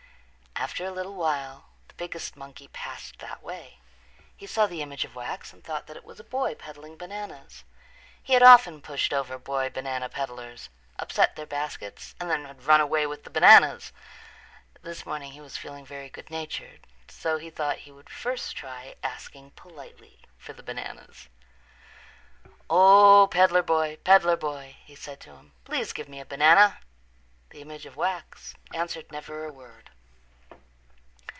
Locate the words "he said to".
24.85-25.31